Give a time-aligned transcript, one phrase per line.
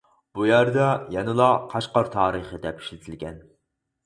[0.37, 3.39] بۇ يەردە يەنىلا «قەشقەر تارىخى» دەپ ئىشلىتىلگەن.